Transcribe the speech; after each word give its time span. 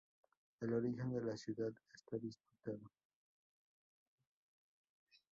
El 0.61 0.73
origen 0.73 1.11
de 1.13 1.21
la 1.21 1.37
ciudad 1.37 1.71
está 1.93 2.17
disputado. 2.17 2.89